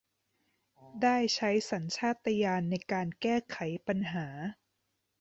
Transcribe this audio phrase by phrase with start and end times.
[1.03, 3.57] ได้ใช้สัญชาตญาณในการแก้ไข
[3.87, 4.27] ปัญหา